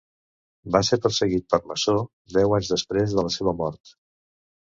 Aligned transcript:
Va 0.75 0.79
ser 0.87 0.97
perseguit 1.01 1.45
per 1.53 1.59
maçó, 1.73 1.95
deu 2.37 2.57
anys 2.59 2.71
després 2.77 3.13
de 3.17 3.27
la 3.27 3.35
seva 3.39 3.57
mort. 3.61 3.93